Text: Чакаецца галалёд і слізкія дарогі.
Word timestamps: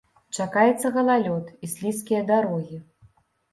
Чакаецца 0.37 0.91
галалёд 0.95 1.53
і 1.67 1.71
слізкія 1.75 2.25
дарогі. 2.35 2.83